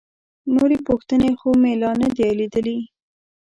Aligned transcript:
نورې 0.55 0.77
پوښتنې 0.87 1.29
خو 1.39 1.49
مې 1.61 1.71
لا 1.81 1.91
نه 2.01 2.09
دي 2.17 2.29
لیدلي. 2.39 2.77